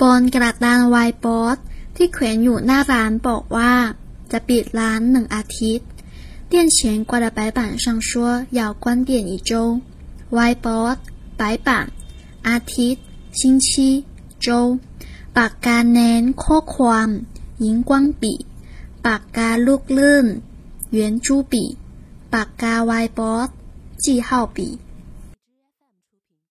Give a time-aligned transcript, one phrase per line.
[0.00, 1.58] บนกระดานไวน์บอร์ด
[1.96, 3.74] ที่แขวนอยู่หน้าร้านบอกว่า
[4.32, 5.88] จะปิดร้านหนึ่งอาทิตย์
[6.50, 8.10] 店前挂的白板上说
[8.58, 9.80] 要关店一周
[10.36, 10.98] whiteboard
[11.40, 11.68] 白板
[12.48, 13.04] อาทิตย์
[13.40, 13.70] 星期
[14.44, 14.48] 周
[15.36, 17.08] ปากกาเน้นข้อความ
[17.64, 18.04] 荧光ง
[19.06, 20.26] ปากกาลูกลื่น
[20.96, 21.54] 圆珠笔
[22.34, 23.48] ปากกาไวน์บอร์ด
[24.02, 24.58] 记号笔